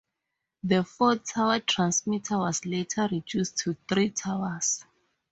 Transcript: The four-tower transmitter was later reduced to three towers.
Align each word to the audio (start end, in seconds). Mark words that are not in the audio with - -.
The 0.63 0.83
four-tower 0.83 1.59
transmitter 1.59 2.39
was 2.39 2.65
later 2.65 3.07
reduced 3.11 3.57
to 3.59 3.77
three 3.87 4.09
towers. 4.09 4.83